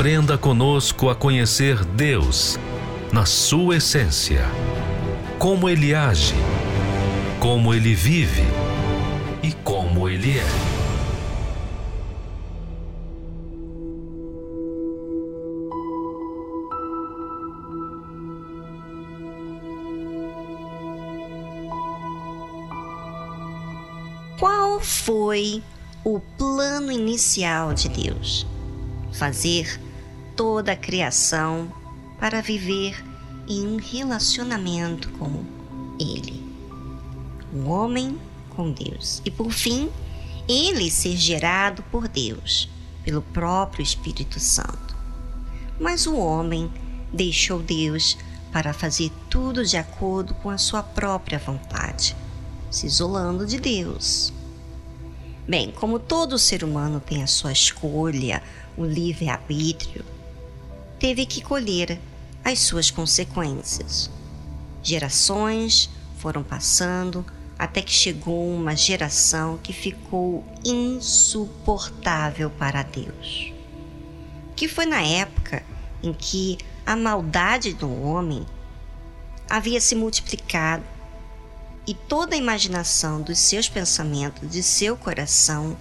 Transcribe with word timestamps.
Aprenda 0.00 0.38
conosco 0.38 1.10
a 1.10 1.14
conhecer 1.14 1.84
Deus 1.84 2.58
na 3.12 3.26
sua 3.26 3.76
essência, 3.76 4.46
como 5.38 5.68
Ele 5.68 5.94
age, 5.94 6.32
como 7.38 7.74
Ele 7.74 7.94
vive 7.94 8.46
e 9.42 9.52
como 9.52 10.08
ele 10.08 10.38
é. 10.38 10.46
Qual 24.38 24.80
foi 24.80 25.62
o 26.02 26.18
plano 26.38 26.90
inicial 26.90 27.74
de 27.74 27.90
Deus? 27.90 28.46
Fazer 29.12 29.78
toda 30.40 30.72
a 30.72 30.76
criação 30.76 31.70
para 32.18 32.40
viver 32.40 33.04
em 33.46 33.66
um 33.66 33.76
relacionamento 33.76 35.10
com 35.10 35.44
Ele. 36.00 36.42
O 37.52 37.68
homem 37.68 38.18
com 38.48 38.72
Deus. 38.72 39.20
E 39.22 39.30
por 39.30 39.52
fim, 39.52 39.90
ele 40.48 40.90
ser 40.90 41.14
gerado 41.14 41.82
por 41.90 42.08
Deus, 42.08 42.70
pelo 43.04 43.20
próprio 43.20 43.82
Espírito 43.82 44.40
Santo. 44.40 44.96
Mas 45.78 46.06
o 46.06 46.16
homem 46.16 46.72
deixou 47.12 47.60
Deus 47.60 48.16
para 48.50 48.72
fazer 48.72 49.12
tudo 49.28 49.62
de 49.62 49.76
acordo 49.76 50.32
com 50.36 50.48
a 50.48 50.56
sua 50.56 50.82
própria 50.82 51.38
vontade, 51.38 52.16
se 52.70 52.86
isolando 52.86 53.46
de 53.46 53.60
Deus. 53.60 54.32
Bem, 55.46 55.70
como 55.70 55.98
todo 55.98 56.38
ser 56.38 56.64
humano 56.64 56.98
tem 56.98 57.22
a 57.22 57.26
sua 57.26 57.52
escolha, 57.52 58.42
o 58.74 58.86
livre-arbítrio, 58.86 60.02
teve 61.00 61.24
que 61.24 61.40
colher 61.40 61.98
as 62.44 62.58
suas 62.60 62.90
consequências. 62.90 64.10
Gerações 64.82 65.88
foram 66.18 66.42
passando, 66.42 67.24
até 67.58 67.80
que 67.80 67.92
chegou 67.92 68.54
uma 68.54 68.76
geração 68.76 69.58
que 69.58 69.72
ficou 69.72 70.44
insuportável 70.64 72.50
para 72.50 72.82
Deus. 72.82 73.52
Que 74.54 74.68
foi 74.68 74.84
na 74.84 75.00
época 75.00 75.64
em 76.02 76.12
que 76.12 76.58
a 76.84 76.94
maldade 76.94 77.72
do 77.72 77.90
homem 78.02 78.46
havia 79.48 79.80
se 79.80 79.94
multiplicado 79.94 80.84
e 81.86 81.94
toda 81.94 82.34
a 82.34 82.38
imaginação 82.38 83.22
dos 83.22 83.38
seus 83.38 83.68
pensamentos, 83.68 84.50
de 84.50 84.62
seu 84.62 84.96
coração, 84.96 85.76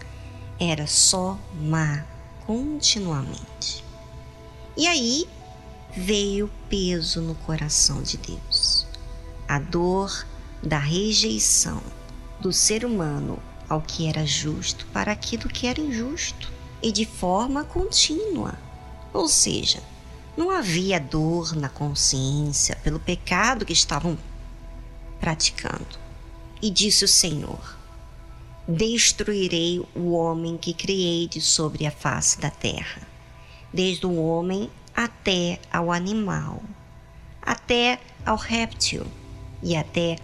era 0.60 0.88
só 0.88 1.38
má 1.54 2.06
continuamente. 2.46 3.89
E 4.78 4.88
aí 4.88 5.28
veio 5.96 6.50
peso 6.70 7.22
no 7.22 7.36
coração 7.36 8.02
de 8.02 8.18
Deus. 8.18 8.86
A 9.48 9.60
dor 9.60 10.26
da 10.64 10.78
rejeição 10.78 11.82
do 12.40 12.54
ser 12.54 12.86
humano 12.86 13.40
ao 13.68 13.82
que 13.82 14.08
era 14.08 14.26
justo 14.26 14.86
para 14.88 15.12
aquilo 15.12 15.48
que 15.50 15.68
era 15.68 15.80
injusto 15.80 16.52
e 16.82 16.92
de 16.92 17.06
forma 17.06 17.64
contínua. 17.64 18.58
Ou 19.14 19.28
seja, 19.28 19.82
não 20.38 20.50
havia 20.50 21.00
dor 21.00 21.56
na 21.56 21.70
consciência 21.70 22.76
pelo 22.78 23.00
pecado 23.00 23.66
que 23.66 23.74
estavam 23.74 24.18
praticando. 25.20 26.00
E 26.62 26.70
disse 26.70 27.06
o 27.06 27.08
Senhor: 27.08 27.78
Destruirei 28.68 29.86
o 29.96 30.12
homem 30.12 30.58
que 30.58 30.74
criei 30.74 31.28
de 31.28 31.42
sobre 31.42 31.86
a 31.86 31.92
face 31.92 32.40
da 32.40 32.50
terra, 32.50 33.02
desde 33.74 34.06
o 34.06 34.16
homem 34.16 34.70
até 34.96 35.60
ao 35.72 35.92
animal, 35.92 36.62
até 37.42 38.00
ao 38.26 38.36
réptil 38.36 39.06
e 39.62 39.76
até 39.76 40.18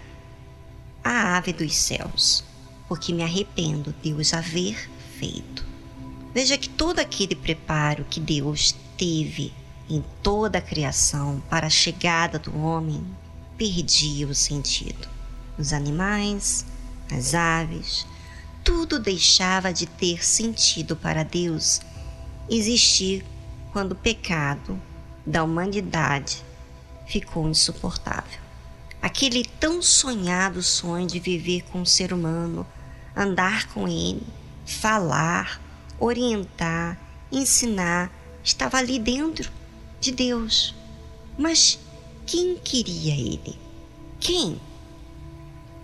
a 1.04 1.38
ave 1.38 1.54
dos 1.54 1.76
céus, 1.76 2.44
porque 2.88 3.14
me 3.14 3.24
arrependo 3.24 3.94
de 4.02 4.14
os 4.14 4.34
haver 4.34 4.90
feito. 5.20 5.66
Veja 6.34 6.58
que 6.58 6.68
todo 6.68 7.00
aquele 7.00 7.36
preparo 7.36 8.06
que 8.10 8.20
Deus 8.20 8.76
teve 8.98 9.54
em 9.90 10.04
toda 10.22 10.58
a 10.58 10.62
criação 10.62 11.42
para 11.50 11.68
a 11.68 11.70
chegada 11.70 12.40
do 12.40 12.60
homem 12.60 13.06
perdia 13.58 14.28
o 14.28 14.36
sentido. 14.36 15.08
Os 15.58 15.72
animais, 15.72 16.66
as 17.12 17.34
aves, 17.34 18.06
tudo 18.64 19.00
deixava 19.00 19.72
de 19.72 19.86
ter 19.86 20.26
sentido 20.26 20.96
para 20.96 21.24
Deus 21.24 21.80
existir 22.50 23.24
quando 23.76 23.92
o 23.92 23.96
pecado 23.96 24.82
da 25.26 25.44
humanidade 25.44 26.42
ficou 27.06 27.46
insuportável 27.50 28.40
aquele 29.02 29.44
tão 29.60 29.82
sonhado 29.82 30.64
sonho 30.64 31.06
de 31.06 31.20
viver 31.20 31.64
com 31.64 31.82
o 31.82 31.86
ser 31.86 32.14
humano, 32.14 32.66
andar 33.14 33.68
com 33.74 33.86
ele, 33.86 34.26
falar, 34.66 35.62
orientar, 36.00 36.98
ensinar, 37.30 38.10
estava 38.42 38.78
ali 38.78 38.98
dentro 38.98 39.52
de 40.00 40.14
Deus. 40.14 40.74
Mas 41.38 41.78
quem 42.26 42.56
queria 42.56 43.14
ele? 43.14 43.60
Quem? 44.22 44.58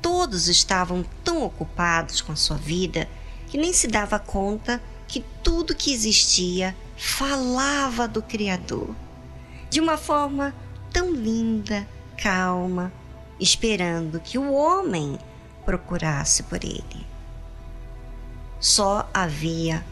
Todos 0.02 0.48
estavam 0.48 1.04
tão 1.26 1.44
ocupados 1.44 2.22
com 2.22 2.32
a 2.32 2.38
sua 2.38 2.56
vida 2.56 3.10
que 3.50 3.58
nem 3.58 3.74
se 3.74 3.90
dava 3.90 4.18
conta 4.18 4.82
que 5.10 5.26
tudo 5.44 5.76
que 5.76 5.92
existia 5.92 6.74
falava 7.02 8.08
do 8.08 8.22
Criador 8.22 8.96
de 9.72 9.82
uma 9.82 9.98
forma 9.98 10.54
tão 10.94 11.12
linda, 11.12 11.88
calma, 12.16 12.94
esperando 13.40 14.20
que 14.20 14.38
o 14.38 14.54
homem 14.54 15.18
procurasse 15.66 16.44
por 16.44 16.64
ele. 16.64 17.08
Só 18.60 19.10
havia 19.12 19.84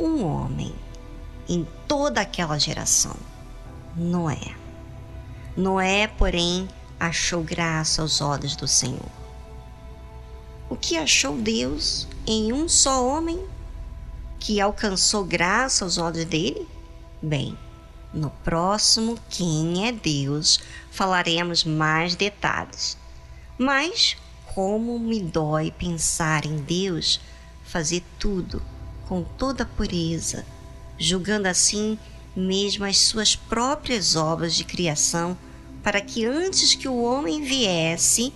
um 0.00 0.24
homem 0.24 0.74
em 1.46 1.68
toda 1.86 2.22
aquela 2.22 2.58
geração: 2.58 3.16
Noé. 3.94 4.56
Noé, 5.54 6.06
porém, 6.06 6.66
achou 6.98 7.42
graça 7.42 8.00
aos 8.00 8.22
olhos 8.22 8.56
do 8.56 8.66
Senhor. 8.66 9.12
O 10.70 10.76
que 10.76 10.96
achou 10.96 11.36
Deus 11.36 12.08
em 12.26 12.50
um 12.50 12.66
só 12.66 13.06
homem 13.06 13.46
que 14.46 14.60
alcançou 14.60 15.24
graça 15.24 15.84
aos 15.84 15.98
olhos 15.98 16.24
dele? 16.24 16.68
Bem, 17.20 17.58
no 18.14 18.30
próximo 18.30 19.18
Quem 19.28 19.88
é 19.88 19.90
Deus 19.90 20.60
falaremos 20.88 21.64
mais 21.64 22.14
detalhes. 22.14 22.96
Mas 23.58 24.16
como 24.54 25.00
me 25.00 25.20
dói 25.20 25.72
pensar 25.72 26.46
em 26.46 26.58
Deus 26.58 27.20
fazer 27.64 28.04
tudo 28.20 28.62
com 29.08 29.24
toda 29.24 29.66
pureza, 29.66 30.46
julgando 30.96 31.48
assim 31.48 31.98
mesmo 32.36 32.84
as 32.84 32.98
suas 32.98 33.34
próprias 33.34 34.14
obras 34.14 34.54
de 34.54 34.62
criação 34.62 35.36
para 35.82 36.00
que 36.00 36.24
antes 36.24 36.72
que 36.72 36.86
o 36.86 37.02
homem 37.02 37.42
viesse, 37.42 38.32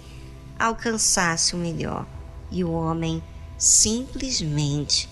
alcançasse 0.58 1.54
o 1.54 1.58
melhor. 1.58 2.04
E 2.50 2.64
o 2.64 2.72
homem 2.72 3.22
simplesmente 3.56 5.08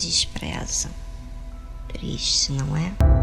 despreza. 0.00 0.90
Triste, 1.88 2.52
não 2.52 2.76
é? 2.76 3.17